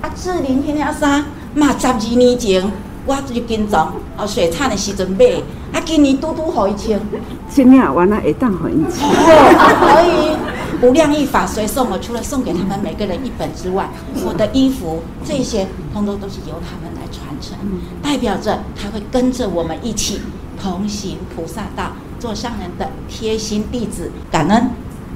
[0.00, 2.70] 啊，志玲这件衫嘛十二年前
[3.06, 5.26] 我就定做，哦，水产的时阵买，
[5.72, 7.00] 啊，今年拄拄回穿。
[7.48, 9.10] 今年完了会当回穿。
[9.10, 10.36] 可以。
[10.82, 13.86] 无量义法随送，我除了送给他们每个人一本之外，
[14.24, 17.58] 我的衣服这些通通都是由他们来传承，
[18.02, 20.22] 代表着他会跟着我们一起
[20.58, 24.10] 同行菩萨道，做上人的贴心弟子。
[24.30, 24.70] 感恩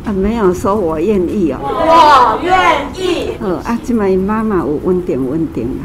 [0.05, 2.55] 啊，没有说我愿意哦，我愿
[2.95, 3.31] 意。
[3.41, 5.85] 哦啊，今麦妈妈有稳定稳定啦，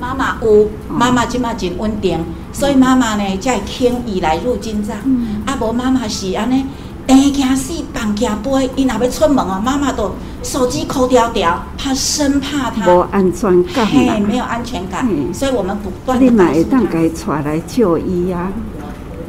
[0.00, 2.18] 妈妈有，妈妈今麦真稳定，
[2.52, 4.96] 所以妈妈呢才轻易来入经藏。
[5.44, 6.64] 啊，无妈妈是安尼。
[7.08, 16.22] 哎，惊死，绑惊背，伊若要出门哦，妈妈都手机抠掉掉，怕生怕他无安全感，嘿，没有安全感，嗯、所以我们不断。
[16.22, 18.52] 你买一趟给带来就医呀、啊，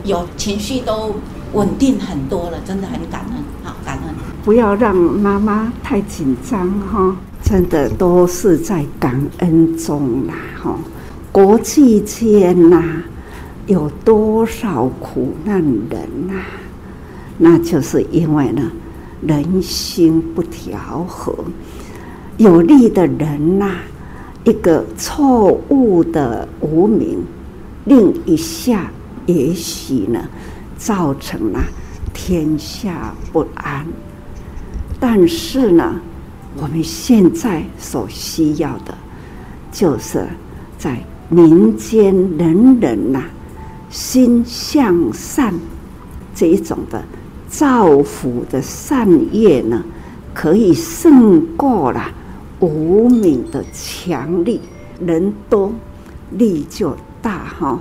[0.03, 1.15] 有情绪都
[1.53, 3.98] 稳定很多了，真的很感恩，好感恩。
[4.49, 10.75] 不要让妈妈太紧张哈，真的都是在感恩中啦哈。
[11.31, 12.83] 国际间呐，
[13.67, 16.33] 有多少苦难人呐？
[17.37, 18.71] 那就是因为呢，
[19.21, 21.31] 人心不调和，
[22.37, 23.69] 有利的人呐、
[24.45, 27.23] 一个错误的无名，
[27.85, 28.89] 另一下
[29.27, 30.27] 也许呢，
[30.75, 31.59] 造成了
[32.15, 33.85] 天下不安。
[34.99, 35.95] 但是呢，
[36.57, 38.93] 我们现在所需要的，
[39.71, 40.27] 就是
[40.77, 40.97] 在
[41.29, 43.23] 民间人人呐、
[43.89, 45.53] 心向善
[46.35, 47.03] 这一种的。
[47.47, 49.83] 造福的善业呢，
[50.35, 52.11] 可以胜过了
[52.59, 54.61] 无名的强力，
[55.03, 55.73] 人多
[56.29, 57.79] 力就大哈，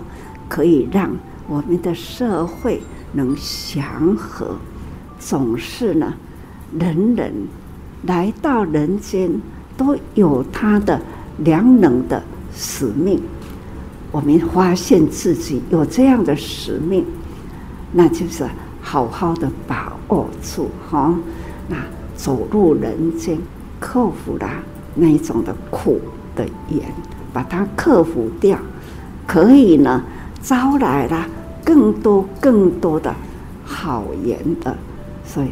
[0.48, 1.11] 可以让
[1.46, 2.81] 我们的社会
[3.12, 4.57] 能祥和。
[5.18, 6.14] 总是呢，
[6.76, 7.33] 人人
[8.07, 9.40] 来到人间
[9.76, 11.00] 都有他的
[11.38, 12.22] 良能的
[12.54, 13.20] 使命。
[14.11, 17.04] 我们发现自己有这样的使命，
[17.92, 18.44] 那就是。
[18.81, 21.14] 好好的把握住哈，
[21.68, 21.76] 那
[22.16, 23.38] 走入人间，
[23.78, 24.48] 克服了
[24.94, 26.00] 那一种的苦
[26.35, 26.81] 的缘，
[27.31, 28.59] 把它克服掉，
[29.26, 30.02] 可以呢
[30.40, 31.26] 招来了
[31.62, 33.14] 更多更多的
[33.62, 34.74] 好缘的，
[35.22, 35.48] 所以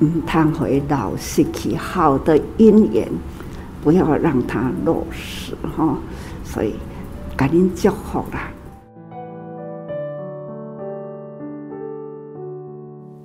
[0.00, 3.06] 嗯，贪回老失去好的姻缘，
[3.82, 5.98] 不要让它落实哈，
[6.42, 6.74] 所以
[7.36, 8.50] 赶紧就好啦。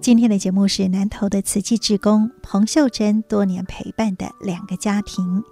[0.01, 5.43] 今天的节目是南投的慈济志工彭秀珍多年陪伴的两个家庭，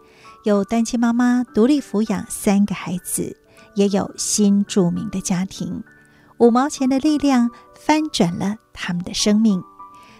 [0.43, 3.35] 有单亲妈妈独立抚养三个孩子，
[3.75, 5.81] 也有新住民的家庭。
[6.37, 9.63] 五毛钱的力量翻转了他们的生命。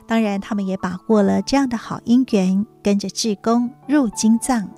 [0.08, 4.70] 当然，他们也把握了这样的好因缘，跟着志工入金藏，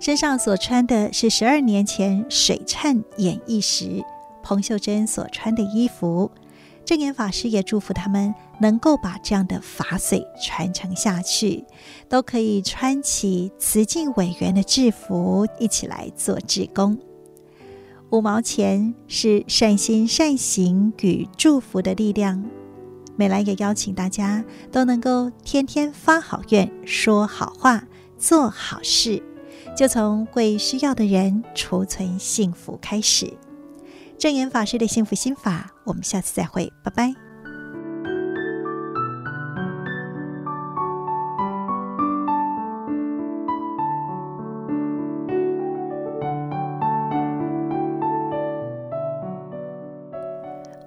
[0.00, 4.04] 身上所穿的是十二年前水忏演绎时
[4.42, 6.30] 彭秀珍所穿的衣服。
[6.84, 11.62] 证严法师也祝福他们能够把这样的法髓传承下去，
[12.08, 16.96] 都可以穿起慈济委员的制服，一起来做志工。
[18.10, 22.42] 五毛钱是善心善行与祝福的力量。
[23.18, 27.82] 美兰也邀请大家都能够天天发好愿、说好话、
[28.16, 29.20] 做好事，
[29.76, 33.36] 就从为需要的人储存幸福开始。
[34.16, 37.27] 正言法师的幸福心法，我们下次再会，拜拜。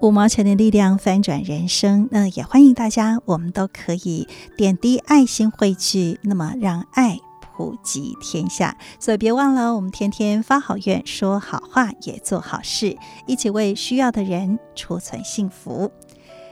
[0.02, 7.18] 五毛钱的力量翻转人生，那也欢迎大家，我们都可以点滴爱心汇聚，那么让爱。
[7.54, 15.92] 普及天下，所以别忘了，我们天天发好愿，说好话，也做好事，一起为需要的人储存幸福。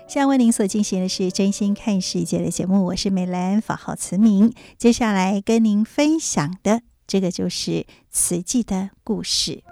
[0.07, 4.53] 现在为您所进行的是真心看世界的节目，我是美兰，法号慈明。
[4.77, 9.65] 接下来跟您分享的这个就是慈济的故事。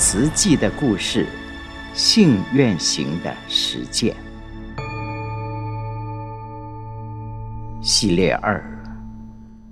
[0.00, 1.26] 慈济的故事，
[1.92, 4.16] 信愿行的实践
[7.82, 8.64] 系列二：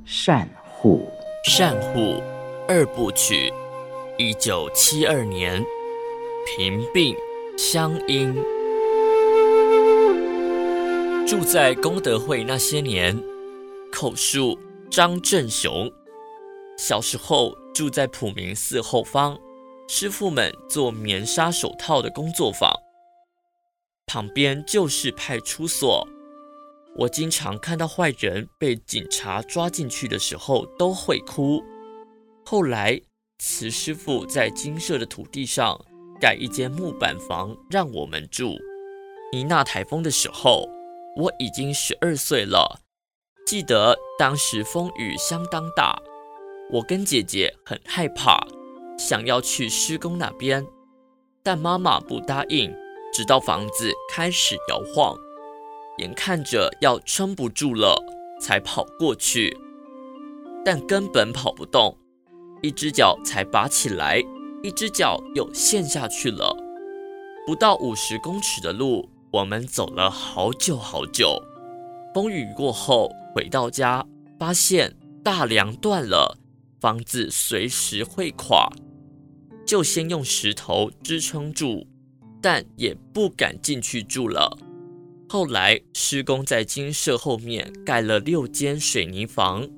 [0.05, 1.11] 善护。
[1.45, 2.23] 善护
[2.69, 3.51] 二部曲，
[4.19, 5.65] 一九七二年，
[6.47, 7.17] 平病
[7.57, 8.35] 乡音。
[11.27, 13.19] 住在功德会那些年，
[13.91, 14.59] 口述
[14.91, 15.91] 张正雄。
[16.77, 19.39] 小时候住在普明寺后方。
[19.91, 22.71] 师傅们做棉纱手套的工作坊，
[24.07, 26.07] 旁边就是派出所。
[26.95, 31.63] 我经常看到坏人被警察抓进去的时候都会哭。
[32.45, 33.01] 后来，
[33.39, 35.81] 慈师父在金舍的土地上
[36.21, 38.59] 盖一间木板房让我们住。
[39.33, 40.69] 尼娜台风的时候，
[41.17, 42.79] 我已经十二岁了。
[43.47, 45.99] 记得当时风雨相当大，
[46.71, 48.47] 我跟姐姐很害怕。
[48.99, 50.67] 想要去施工那边，
[51.43, 52.75] 但妈妈不答应，
[53.13, 55.17] 直到房子开始摇晃，
[55.99, 57.97] 眼看着要撑不住了，
[58.41, 59.57] 才跑过去，
[60.65, 61.97] 但根本跑不动，
[62.61, 64.21] 一只脚才拔起来，
[64.63, 66.55] 一只脚又陷下去了。
[67.47, 71.41] 不到五十公尺的路，我们走了好久好久。
[72.13, 74.05] 风雨过后，回到家，
[74.39, 76.37] 发现大梁断了，
[76.81, 78.69] 房子随时会垮。
[79.69, 81.87] 就先用石头支撑住，
[82.41, 84.59] 但也不敢进去住了。
[85.29, 89.69] 后来施工在金舍后面盖了六间水泥房，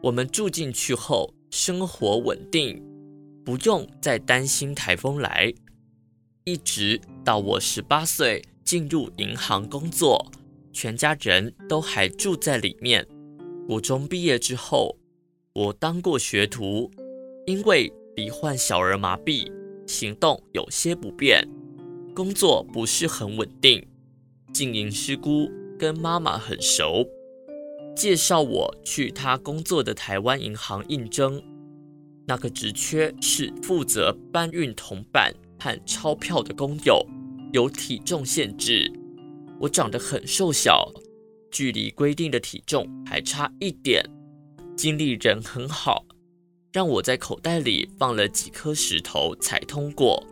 [0.00, 2.80] 我们住进去后生活稳定，
[3.44, 5.52] 不用再担心台风来。
[6.44, 10.24] 一直到我十八岁进入银行工作，
[10.72, 13.04] 全家人都还住在里面。
[13.66, 14.96] 国中毕业之后，
[15.52, 16.88] 我当过学徒，
[17.44, 17.92] 因为。
[18.16, 19.46] 罹患小儿麻痹，
[19.86, 21.46] 行动有些不便，
[22.14, 23.86] 工作不是很稳定。
[24.54, 27.06] 静营师姑跟妈妈很熟，
[27.94, 31.42] 介绍我去她工作的台湾银行应征。
[32.26, 37.06] 那个职缺是负责搬运铜板和钞票的工友，
[37.52, 38.90] 有体重限制。
[39.60, 40.90] 我长得很瘦小，
[41.50, 44.02] 距离规定的体重还差一点。
[44.74, 46.06] 经理人很好。
[46.76, 50.22] 让我在口袋里放了几颗石头才通过，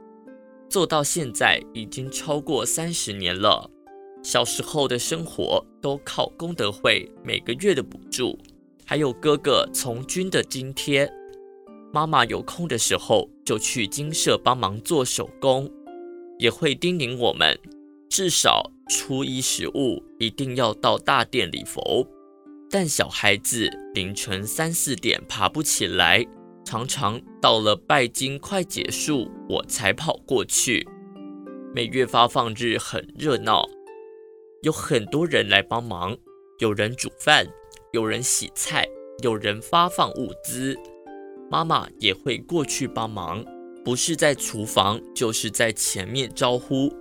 [0.68, 3.70] 做到现在已经超过三十年了。
[4.22, 8.38] 小时候的生活都靠功德会每个月的补助，
[8.84, 11.10] 还有哥哥从军的津贴。
[11.90, 15.66] 妈妈有空的时候就去精舍帮忙做手工，
[16.38, 17.58] 也会叮咛我们，
[18.10, 22.06] 至少初一十五一定要到大殿礼佛。
[22.70, 26.24] 但小孩子凌晨三四点爬不起来，
[26.64, 30.86] 常常到了拜金快结束，我才跑过去。
[31.74, 33.64] 每月发放日很热闹，
[34.62, 36.16] 有很多人来帮忙，
[36.58, 37.46] 有人煮饭，
[37.92, 38.86] 有人洗菜，
[39.22, 40.76] 有人发放物资。
[41.50, 43.44] 妈妈也会过去帮忙，
[43.84, 46.92] 不是在厨房，就是在前面招呼。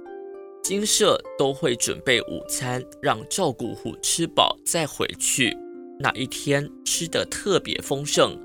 [0.64, 5.56] 精舍都会准备午餐，让照顾户吃饱再回去。
[6.00, 8.42] 那一天吃得特别丰盛，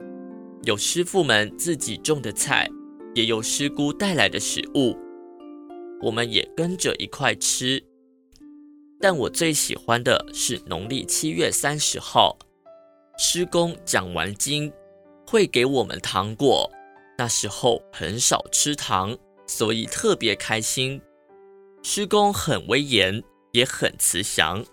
[0.65, 2.69] 有师傅们自己种的菜，
[3.15, 4.97] 也有师姑带来的食物。
[6.03, 7.81] 我们也跟着一块吃。
[9.01, 12.37] 但我最喜欢的是农历七月三十号，
[13.17, 14.73] 师公讲完经
[15.25, 16.69] 会给我们糖果。
[17.17, 19.17] 那时候很少吃糖，
[19.47, 21.01] 所以特别开心。
[21.83, 23.23] 师公很威严，
[23.53, 24.65] 也很慈祥。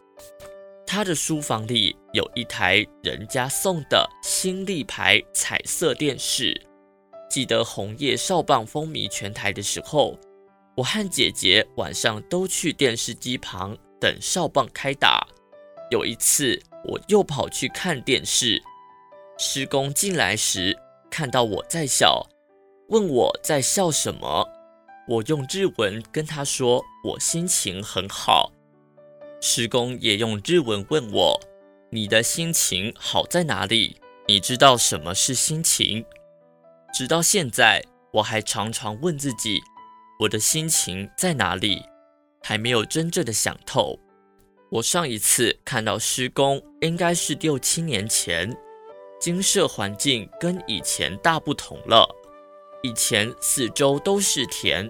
[0.87, 6.53] 他的书房里有一台人家送的新立牌彩色电视。
[7.29, 10.17] 记得红叶少棒风靡全台的时候，
[10.75, 15.25] 我和姐姐晚上都去电视机旁等少棒开打。
[15.91, 18.61] 有一次，我又跑去看电视，
[19.37, 20.77] 师公进来时
[21.09, 22.25] 看到我在笑，
[22.89, 24.47] 问我在笑什么。
[25.07, 28.51] 我用日文跟他说我心情很好。
[29.41, 31.39] 师公也用日文问我
[31.91, 33.97] ：“你的心情好在哪里？
[34.27, 36.03] 你知道什么是心情？”
[36.91, 37.83] 直到现在，
[38.13, 39.59] 我还常常问自己
[40.21, 41.83] ：“我的心情在哪里？”
[42.41, 43.99] 还没有真正的想透。
[44.71, 48.55] 我上一次看到师公，应该是六七年前，
[49.19, 52.07] 精舍环境跟以前大不同了。
[52.85, 54.87] 以前四周都是田，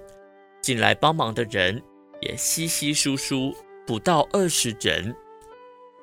[0.61, 1.81] 进来帮忙的人
[2.19, 3.55] 也稀稀疏疏。
[3.87, 5.15] 不到二十人，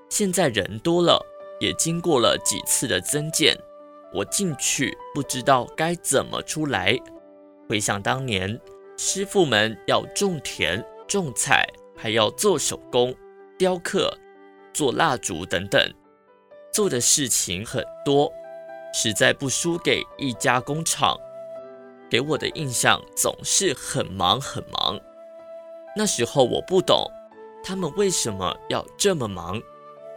[0.08, 1.22] 现在人多了，
[1.60, 3.54] 也经过了几次的增建。
[4.14, 6.96] 我进去不知道该怎么出来。
[7.68, 8.58] 回想当年，
[8.96, 13.14] 师傅们要种田、种菜，还要做手工、
[13.58, 14.16] 雕刻、
[14.72, 15.78] 做蜡烛等等，
[16.72, 18.32] 做的事情很多，
[18.94, 21.14] 实在不输给一家工厂。
[22.12, 25.00] 给我的印象总是很忙很忙。
[25.96, 27.10] 那时候我不懂。
[27.64, 29.58] 他们为什么要这么忙？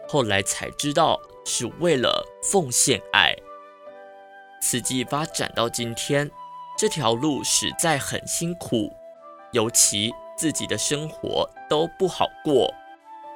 [0.09, 3.33] 后来才知道是为了奉献爱。
[4.61, 6.29] 此际发展到今天，
[6.77, 8.91] 这条路实在很辛苦，
[9.53, 12.73] 尤其自己的生活都不好过，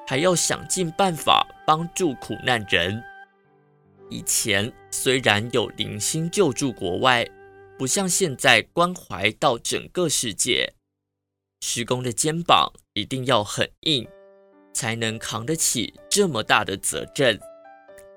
[0.05, 3.01] 还要想尽办法帮助苦难人。
[4.09, 7.25] 以前虽然有零星救助国外，
[7.79, 10.73] 不像现在关怀到整个世界。
[11.61, 14.05] 施工的肩膀一定要很硬，
[14.73, 17.39] 才能扛得起这么大的责任。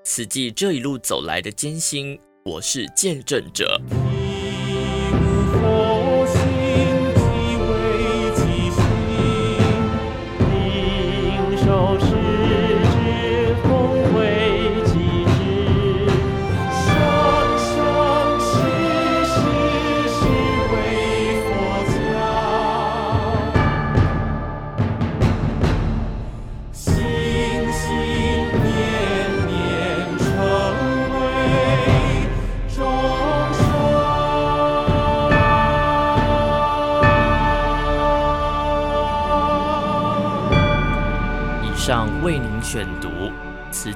[0.03, 3.81] 此际这一路走来的艰辛，我是见证者。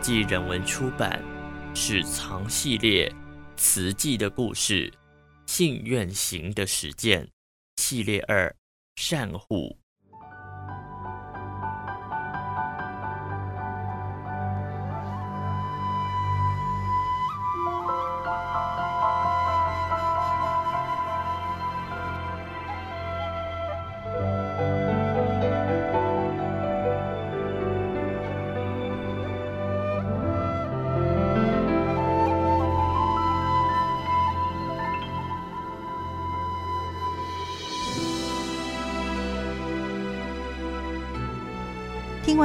[0.08, 1.22] 纪人文出版
[1.78, 3.14] 《史藏系列：
[3.58, 4.90] 慈济的故事——
[5.48, 7.26] 信愿行的实践》
[7.76, 8.56] 系列二：
[8.96, 9.78] 善护。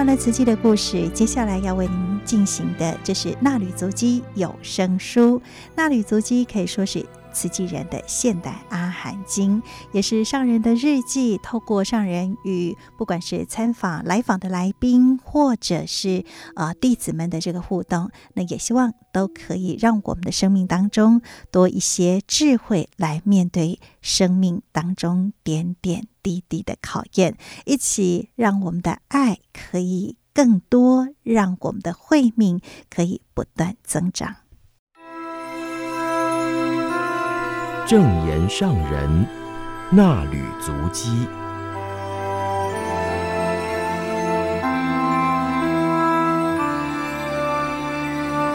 [0.02, 5.38] 完了慈济的故事，接下来要为您进行的，这是《纳履足迹有声书》。
[5.76, 9.62] 《纳履足迹》可以说是慈济人的现代阿含经，
[9.92, 11.38] 也是上人的日记。
[11.38, 16.24] 透过上人与不管是参访来访的来宾，或者是
[16.54, 34.36] 呃弟子们的这个互动，那也希望都可以让我们的生命当中多一些智慧，来面对生命当中点点滴滴的考验，一起让我们的爱可以更多，让我们的慧命可以不断增长。
[37.84, 39.26] 正言上人
[39.90, 41.10] 那履足迹。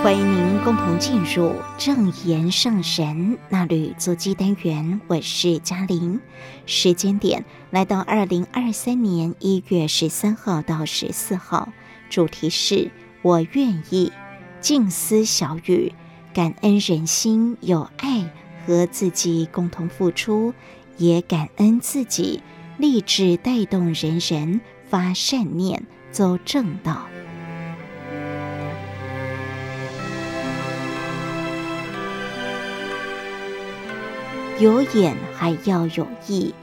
[0.01, 6.21] 欢迎您共同进入正言上人那旅足迹单元，我是嘉玲。
[6.65, 11.67] 时间点来到二零二三年一月十三号到十四号，
[12.09, 12.89] 主题是
[13.21, 14.13] 我愿意
[14.61, 15.91] 静思小语，
[16.33, 18.31] 感恩人心有爱。
[18.67, 20.53] 和自己共同付出，
[20.97, 22.43] 也感恩自己
[22.77, 24.59] 立志带动人人
[24.89, 27.07] 发善念，走正道。
[34.59, 36.53] 有眼还要有意。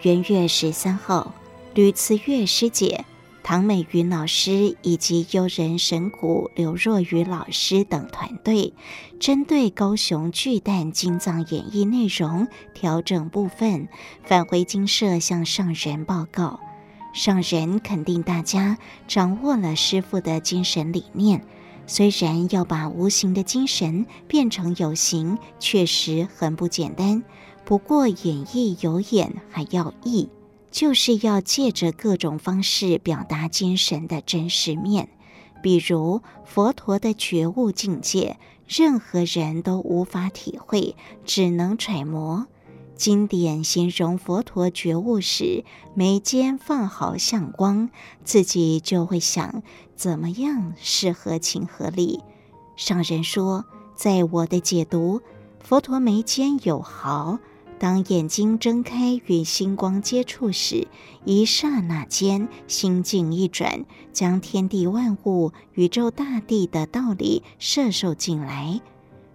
[0.00, 1.34] 元月十三号，
[1.74, 3.04] 吕慈月师姐、
[3.44, 8.72] 唐美云老师以及优人神鼓刘若瑀老师等团队，
[9.18, 13.88] 针对高雄巨蛋金藏演绎内容调整部分，
[14.24, 16.60] 返回精舍向上人报告。
[17.12, 18.78] 上人肯定大家
[19.08, 21.44] 掌握了师父的精神理念。
[21.86, 27.24] 虽然要把无形的精神变成有形，确实很不简单。
[27.64, 30.28] 不过演绎有眼还要意，
[30.72, 35.10] 就是要借着各种方式表达精神的真实面。
[35.62, 42.48] 比如佛陀的觉悟境界，任何人都无法体会，只能揣摩。
[42.96, 45.64] 经典形容佛陀觉悟时，
[45.94, 47.90] 眉间放好相光，
[48.24, 49.62] 自己就会想
[49.94, 52.20] 怎么样是合情合理。
[52.76, 53.64] 上人说，
[53.94, 55.20] 在我的解读，
[55.60, 57.38] 佛陀眉间有毫，
[57.82, 60.86] 当眼睛睁开与星光接触时，
[61.24, 68.80] 一刹那间心境一转，将天地万物、宇宙大地的道理摄受进来。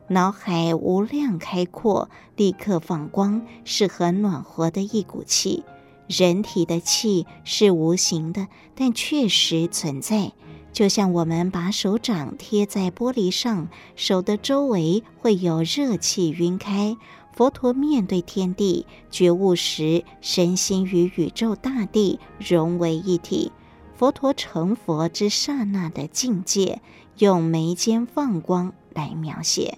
[0.07, 5.65] 脑海无量开阔，立刻放光，是很暖和的一股气。
[6.07, 10.31] 人体的气是无形的，但确实存在。
[10.71, 16.95] 就像我们把手掌贴在玻璃上，手的周围会有热气晕开。
[17.37, 23.51] 佛陀面对天地觉悟时，身心与宇宙大地融为一体。
[23.95, 26.81] 佛陀成佛之刹那的境界，
[27.19, 29.77] 用眉间放光来描写。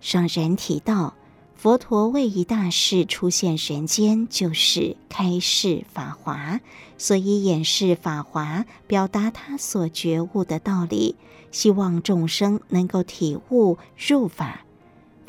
[0.00, 1.14] 上人提到，
[1.56, 6.60] 佛陀为一大事出现人间，就是开示法华，
[6.96, 11.16] 所以演示法华，表达他所觉悟的道理，
[11.50, 14.64] 希望众生能够体悟入法。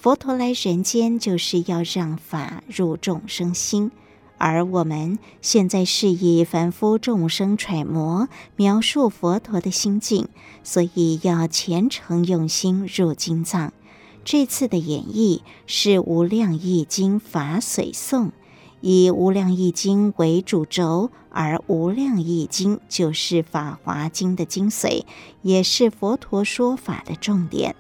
[0.04, 3.90] 佛陀来人间，就是要让法入众生心，
[4.38, 8.28] 而我们现在是以凡夫众生揣摩
[8.58, 10.28] 描述佛陀的心境，
[10.62, 13.72] 所以要虔诚用心入经藏。
[14.26, 18.34] 这次的演绎是《无量义经》法髓颂，
[18.82, 25.06] 以《无量义经》为主轴，而《无量义经》就是《法华经》的精髓，
[25.44, 27.78] 也是佛陀说法的重点。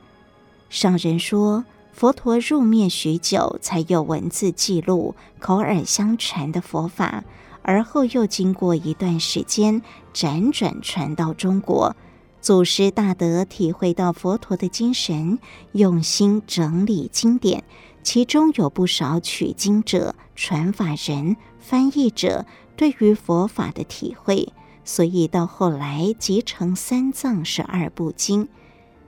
[0.69, 7.23] 上人说，佛陀入灭许久，才有文字记录、口耳相传的佛法，
[7.61, 9.81] 而后又经过一段时间
[10.11, 11.95] 辗转传到中国。
[12.41, 15.37] 祖师大德体会到佛陀的精神，
[15.73, 17.63] 用心整理经典，
[18.01, 24.51] 其中有不少取经者、传法人、翻译者对于佛法的体会，
[24.83, 28.49] 所以到后来集成三藏十二部经。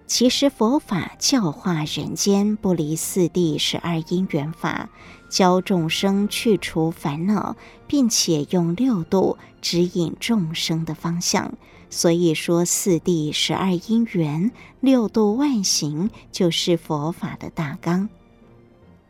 [0.07, 4.89] 其实佛法教化人间，不离四谛十二因缘法，
[5.29, 7.55] 教众生去除烦恼，
[7.87, 11.53] 并且用六度指引众生的方向。
[11.89, 18.07] 所以说，四谛十二因缘、六度万行，就是佛法的大纲。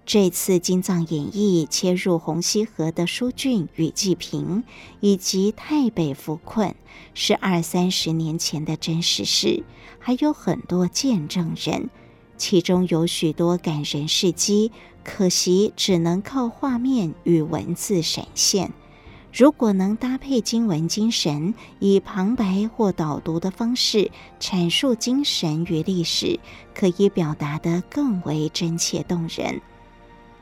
[0.06, 4.64] 这次金藏演绎切入洪溪河的疏浚与济贫，
[5.00, 6.76] 以及太北扶困，
[7.16, 9.64] 是二三十年前的真实事，
[9.98, 11.90] 还有很多见证人，
[12.38, 14.72] 其中有许多感人事迹，
[15.04, 18.72] 可惜只能靠画面与文字闪现。
[19.34, 26.40] 如果能搭配经文精神，以旁白或导读的方式阐述精神与历史，
[26.76, 29.60] 可以表达得更为真切动人。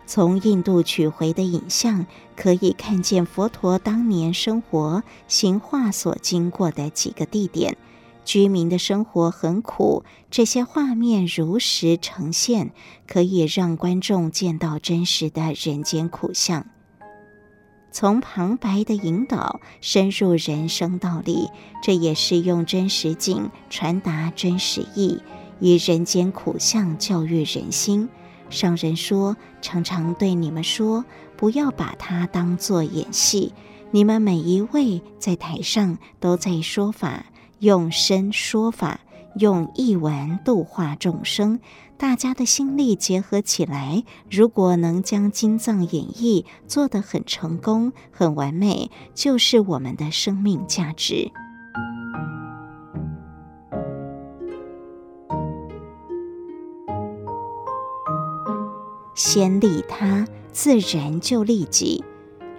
[0.05, 7.77] 从印度取回的影像，可以看见佛陀当年生活行化所经过的几个地点，
[8.25, 10.03] 居民的生活很苦。
[10.29, 12.71] 这些画面如实呈现，
[13.07, 16.65] 可以让观众见到真实的人间苦相。
[17.91, 21.49] 从旁白的引导深入人生道理，
[21.81, 25.21] 这也是用真实景传达真实意，
[25.59, 28.09] 以人间苦相教育人心。
[28.53, 31.03] 上人说：“常常对你们说，
[31.35, 33.51] 不要把它当作演戏。
[33.91, 37.25] 你们每一位在台上都在说法，
[37.59, 39.01] 用身说法，
[39.35, 41.59] 用译文度化众生。”
[41.95, 51.31] 大家的心力结合起来，如果能将金藏演绎做得很成功、很完美，就是我们的生命价值。
[59.15, 62.03] 先利他，自然就利己。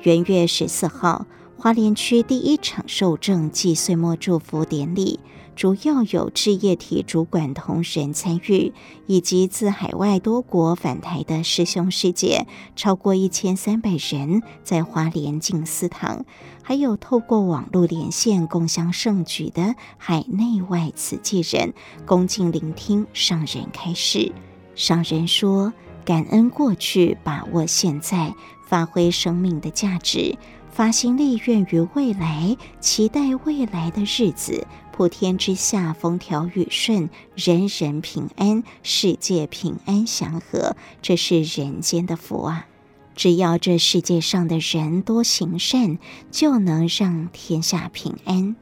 [0.03, 1.27] 元月十四号，
[1.57, 5.19] 花莲区第一场受证暨岁末祝福典礼。
[5.57, 8.73] 主要有志业体主管同仁参与，
[9.07, 16.25] 以及自海外多国返台的师兄师姐超过一千三百人，在花莲静思堂，
[16.63, 21.73] 还有透过网络连线共襄盛举的海内外慈济人，
[22.05, 24.33] 恭敬聆听上人开示。
[24.75, 25.73] 上人说
[26.05, 28.35] ：“感恩过去，把握现在，
[28.67, 30.37] 发挥生命的价值，
[30.71, 42.69] 发心立愿于未来，期待未来的日子。”普天之下风调雨顺，人人平安，世界平安祥和，这是人间的福啊！
[43.17, 45.99] 只要这世界上的人多行善，
[46.31, 48.55] 就能让天下平安。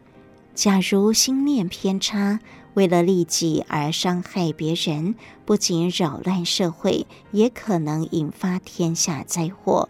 [0.55, 2.41] 假如心念偏差，
[2.75, 5.15] 为了利己而伤害别人，
[5.45, 9.89] 不仅扰乱社会，也可能引发天下灾祸。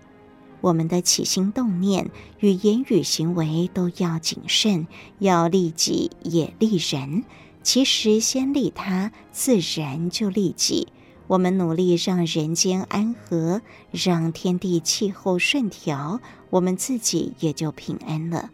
[0.61, 2.11] 我们的起心动念、
[2.41, 4.87] 与言语行为都要谨慎，
[5.19, 7.25] 要利己也利人。
[7.63, 10.89] 其实先利他，自然就利己。
[11.29, 16.21] 我们努力让人间安和，让天地气候顺调，
[16.51, 18.51] 我们自己也就平安了。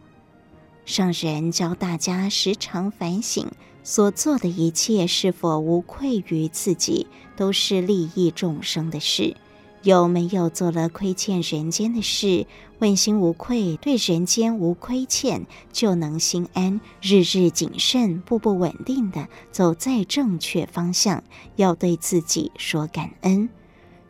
[0.85, 3.47] 上人教大家时常反省，
[3.89, 9.35] 所做的一切是否无愧于自己，都是利益众生的事。
[9.81, 12.45] 有没有做了亏欠人间的事？
[12.77, 21.23] 问心无愧，对人间无亏欠，就能心安，日日谨慎，步步稳定地走在正确方向。
[21.55, 23.49] 要对自己说感恩。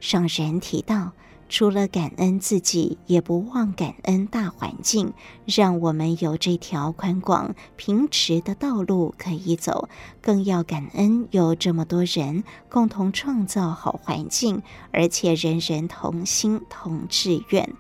[0.02, 1.14] 上人提到。
[1.50, 5.14] 除了感恩自己，也不忘感恩大环境，
[5.46, 9.90] 让我们有这条宽广平直的道路可以走。
[10.22, 17.74] 更要感恩有这么多人共同创造好环境，而且人人同心同志愿。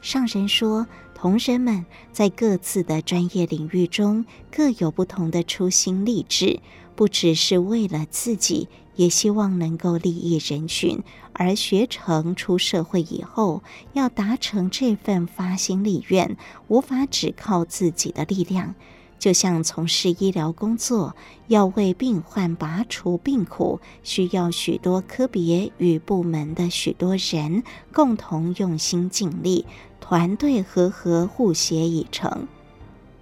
[0.00, 4.24] 上人说，同仁们在各自的专业领域中
[4.54, 6.60] 各有不同的初心立志，
[6.96, 8.68] 不只是为了自己。
[8.96, 11.02] 也希望能够利益人群，
[11.34, 16.38] 而学成出社会以后，要达成这份发心立愿，
[16.68, 18.74] 无法只靠自己的力量。
[19.18, 21.14] 就像从事医疗工作，
[21.46, 29.66] 要为病患拔除病苦，需要许多科别与部门的许多人共同用心尽力，
[30.00, 32.48] 团队和合互协以成。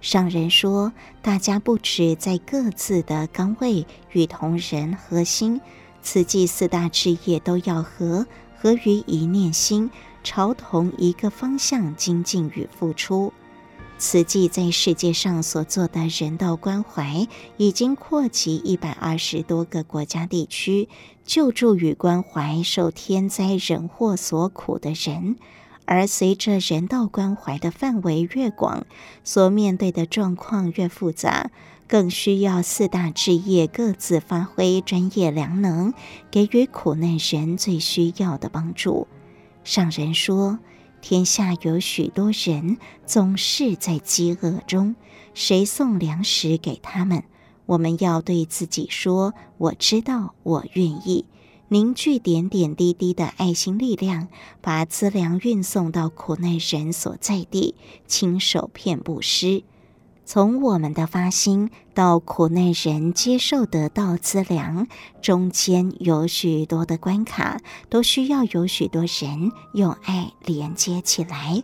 [0.05, 0.93] 上人说
[1.23, 5.59] ：“大家不止在各自的岗位与同仁合心，
[6.03, 9.89] 慈济四大志业都要合，合于一念心，
[10.23, 13.33] 朝同一个方向精进与付出。
[13.97, 17.27] 慈济在世界上所做的人道关怀，
[17.57, 20.87] 已经扩及一百二十多个国家地区，
[21.23, 25.37] 救助与关怀受天灾人祸所苦的人。”
[25.85, 28.85] 而随着人道关怀的范围越广，
[29.23, 31.51] 所面对的状况越复杂，
[31.87, 35.93] 更需要四大置业各自发挥专业良能，
[36.31, 39.07] 给予苦难人最需要的帮助。
[39.63, 40.59] 上人说
[41.01, 44.95] ：“天下有许多人总是在饥饿中，
[45.33, 47.23] 谁送粮食给他们？
[47.67, 51.25] 我们要对自己说：我知道，我愿意。”
[51.67, 54.27] 凝聚点点滴滴的爱心力量，
[54.61, 57.73] 把资粮运送到苦难人所在地，
[58.05, 59.63] 亲手遍布施。
[60.27, 64.87] 从我们的发心到苦难人接受得到资粮，
[65.23, 67.59] 中间有许多的关卡，
[67.89, 71.63] 都需要有许多人用爱连接起来。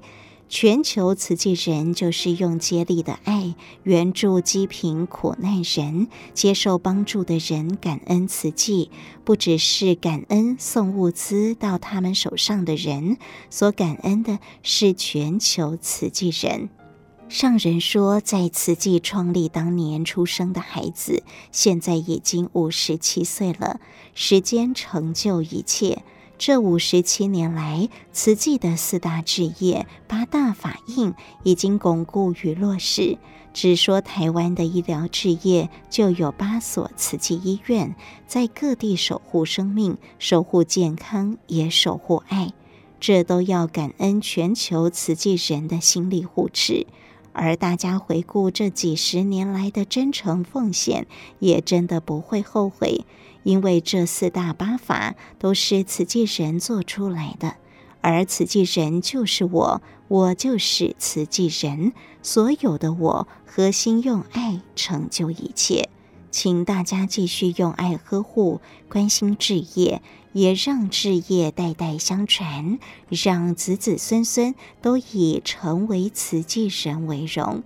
[0.51, 8.91] 全球慈济人就是用接力的爱援助积贫苦难人，接受帮助的人感恩慈济，
[9.23, 13.15] 不只是感恩送物资到他们手上的人，
[13.49, 16.69] 所感恩的是全球慈济人。
[17.29, 21.23] 上人说，在慈济创立当年出生的孩子，
[21.53, 23.79] 现在已经五十七岁了，
[24.13, 26.03] 时间成就一切。
[26.43, 31.13] 这五十七年来，慈济的四大志业、八大法印
[31.43, 33.19] 已经巩固与落实。
[33.53, 42.53] 只说台湾的医疗志业，就有八所慈济医院，在各地守护生命、守护健康，也守护爱。
[42.99, 46.87] 这都要感恩全球慈济人的心力护持。
[47.33, 51.05] 而大家回顾这几十年来的真诚奉献，
[51.37, 53.05] 也真的不会后悔。
[53.43, 57.55] 因为这四大八法都是慈济人做出来的，
[58.01, 65.89] 而慈济人就是我，我就是慈济人，所有的我，核心用爱成就一切。
[66.29, 72.79] 请大家继续用爱呵护、关心志业，也让志业代代相传，
[73.09, 77.63] 让子子孙孙都以成为慈济人为荣。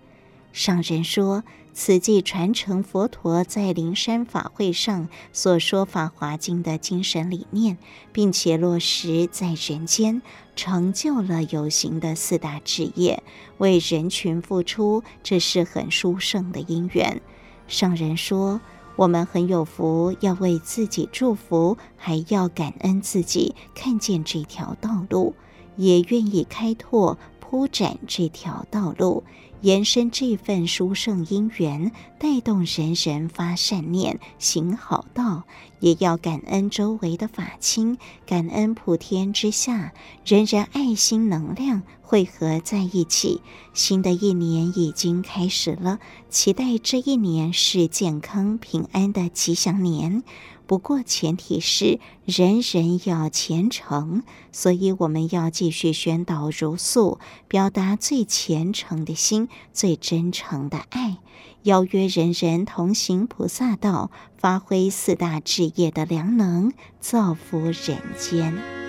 [0.52, 1.44] 上人说，
[1.78, 7.78] 此即传承佛陀在灵山法会上所说《法华经》的精神理念，
[8.14, 10.22] 并且落实在人间，
[10.56, 13.22] 成就了有形的四大职业，
[13.58, 17.22] 为人群付出，这是很殊胜的因缘。
[17.68, 18.62] 上人说
[18.96, 25.36] ：“我们很有福，要为自己祝福，还要感恩自己看见这条道路，
[25.76, 29.26] 也愿意开拓铺展这条道路。”
[29.62, 35.44] 延伸这份殊胜因缘，带动人人发善念、行好道，
[35.80, 39.94] 也要感恩周围的法亲，感恩普天之下
[40.26, 43.42] 人人爱心能量汇合在一起。
[43.74, 46.00] 新的一年已经开始了，
[46.30, 50.24] 期待这一年是健康平安的吉祥年。
[50.68, 61.18] 不过，前提是人人要虔诚，所以我们要继续宣导如素，表达最虔诚的心、最真诚的爱，
[61.64, 68.85] 邀约人人同行菩萨道，发挥四大志业的良能，造福人间。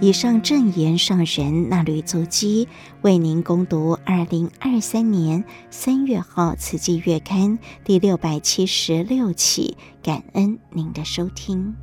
[0.00, 2.68] 以上正言上人衲履足迹，
[3.02, 11.74] 为您攻读二零二三年三月号《慈济月刊》第六百七十六期，感恩您的收听。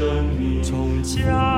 [0.00, 1.49] 生命，从家